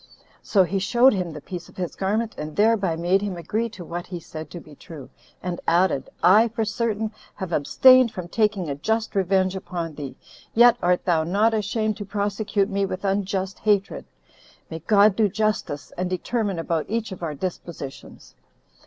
So 0.41 0.63
he 0.63 0.79
showed 0.79 1.13
him 1.13 1.29
the 1.31 1.41
piece 1.41 1.69
of 1.69 1.77
his 1.77 1.95
garment, 1.95 2.33
and 2.35 2.55
thereby 2.55 2.95
made 2.95 3.21
him 3.21 3.37
agree 3.37 3.69
to 3.69 3.85
what 3.85 4.07
he 4.07 4.19
said 4.19 4.49
to 4.49 4.59
be 4.59 4.73
true; 4.73 5.11
and 5.43 5.59
added, 5.67 6.09
"I, 6.23 6.47
for 6.47 6.65
certain, 6.65 7.11
have 7.35 7.51
abstained 7.51 8.11
from 8.11 8.27
taking 8.27 8.67
a 8.67 8.73
just 8.73 9.13
revenge 9.13 9.55
upon 9.55 9.93
thee, 9.93 10.15
yet 10.55 10.75
art 10.81 11.05
thou 11.05 11.23
not 11.23 11.53
ashamed 11.53 11.97
to 11.97 12.05
prosecute 12.05 12.67
me 12.71 12.83
with 12.83 13.05
unjust 13.05 13.59
hatred. 13.59 14.05
23 14.69 14.75
May 14.75 14.79
God 14.87 15.15
do 15.15 15.29
justice, 15.29 15.93
and 15.95 16.09
determine 16.09 16.57
about 16.57 16.87
each 16.89 17.11
of 17.11 17.21
our 17.21 17.35
dispositions." 17.35 18.33